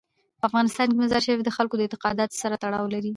په 0.39 0.45
افغانستان 0.49 0.87
کې 0.91 0.99
مزارشریف 1.01 1.41
د 1.43 1.49
خلکو 1.57 1.75
د 1.77 1.81
اعتقاداتو 1.85 2.39
سره 2.43 2.55
تړاو 2.63 2.91
لري. 2.93 3.09